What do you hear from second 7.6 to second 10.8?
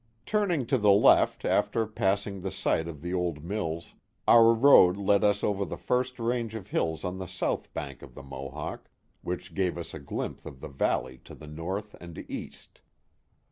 bank of the Mohawk, which gave us a glimpse of the